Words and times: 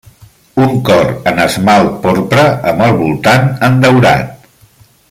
Un 0.67 0.71
cor 0.87 1.11
en 1.33 1.41
esmalt 1.43 2.01
porpra, 2.07 2.47
amb 2.73 2.85
el 2.87 2.99
voltant 3.05 3.49
en 3.69 3.79
daurat. 3.87 4.51